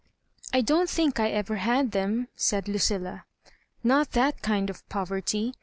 "I 0.51 0.61
don*t 0.61 0.91
think 0.91 1.19
I 1.19 1.29
ever 1.29 1.57
had 1.57 1.91
them," 1.91 2.27
said 2.35 2.67
Lucilla— 2.67 3.25
"not 3.83 4.13
that 4.13 4.41
kind 4.41 4.71
of 4.71 4.89
poverty. 4.89 5.53